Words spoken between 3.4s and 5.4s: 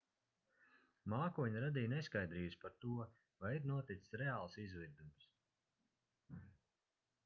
vai ir noticis reāls izvirdums